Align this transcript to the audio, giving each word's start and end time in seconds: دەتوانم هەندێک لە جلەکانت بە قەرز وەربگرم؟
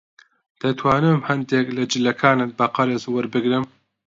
دەتوانم 0.61 1.19
هەندێک 1.29 1.67
لە 1.77 1.83
جلەکانت 1.91 2.51
بە 2.59 2.65
قەرز 2.75 3.03
وەربگرم؟ 3.07 3.65